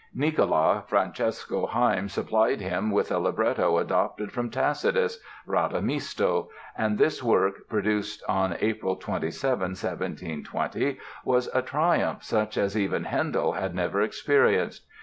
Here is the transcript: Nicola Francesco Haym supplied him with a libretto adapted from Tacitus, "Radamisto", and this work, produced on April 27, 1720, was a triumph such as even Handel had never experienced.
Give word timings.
Nicola 0.15 0.83
Francesco 0.87 1.67
Haym 1.67 2.09
supplied 2.09 2.59
him 2.59 2.89
with 2.89 3.11
a 3.11 3.19
libretto 3.19 3.77
adapted 3.77 4.31
from 4.31 4.49
Tacitus, 4.49 5.19
"Radamisto", 5.45 6.47
and 6.75 6.97
this 6.97 7.21
work, 7.21 7.69
produced 7.69 8.23
on 8.27 8.57
April 8.61 8.95
27, 8.95 9.59
1720, 9.75 10.97
was 11.23 11.49
a 11.53 11.61
triumph 11.61 12.23
such 12.23 12.57
as 12.57 12.75
even 12.75 13.03
Handel 13.03 13.51
had 13.53 13.75
never 13.75 14.01
experienced. 14.01 14.87